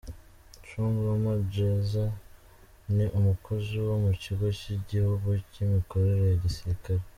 [0.65, 2.03] Come Loma Djesa,
[2.95, 7.03] ni umukozi wo mu kigo cy’igihugu cy’imikorere ya gisirikare.